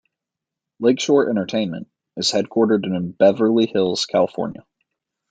Lakeshore 0.79 1.29
Entertainment 1.29 1.87
is 2.17 2.31
headquartered 2.31 2.85
in 2.87 3.11
Beverly 3.11 3.67
Hills, 3.67 4.07
California. 4.07 4.65